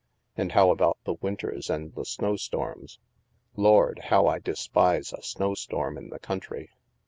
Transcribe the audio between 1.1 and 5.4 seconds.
winters and the snowstorms? Lord, how I despise a